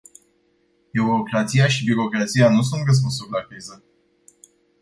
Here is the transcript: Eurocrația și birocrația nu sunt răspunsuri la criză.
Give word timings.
Eurocrația 0.95 1.67
și 1.67 1.83
birocrația 1.85 2.49
nu 2.49 2.61
sunt 2.61 2.81
răspunsuri 2.85 3.29
la 3.31 3.41
criză. 3.47 3.83